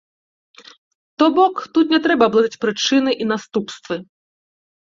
[1.19, 3.95] То бок, тут не трэба блытаць прычыны і наступствы.